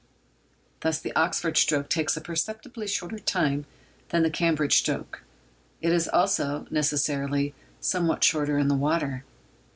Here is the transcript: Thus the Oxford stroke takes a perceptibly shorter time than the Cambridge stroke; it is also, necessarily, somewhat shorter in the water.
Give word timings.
Thus 0.79 0.99
the 0.99 1.13
Oxford 1.15 1.57
stroke 1.57 1.87
takes 1.87 2.17
a 2.17 2.21
perceptibly 2.21 2.87
shorter 2.87 3.19
time 3.19 3.67
than 4.09 4.23
the 4.23 4.31
Cambridge 4.31 4.77
stroke; 4.79 5.21
it 5.79 5.91
is 5.91 6.07
also, 6.07 6.65
necessarily, 6.71 7.53
somewhat 7.81 8.23
shorter 8.23 8.57
in 8.57 8.67
the 8.67 8.73
water. 8.73 9.23